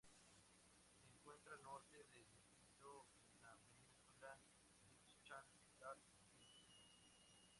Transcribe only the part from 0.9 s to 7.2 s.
Se encuentra al norte del distrito, en la península Fischland-Dars-Zingst.